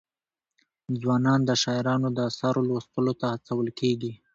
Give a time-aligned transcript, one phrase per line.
[1.01, 4.11] ځوانان د شاعرانو د اثارو لوستلو ته هڅول کېږي.